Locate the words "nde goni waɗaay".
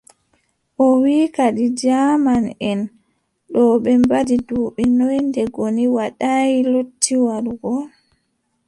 5.27-6.51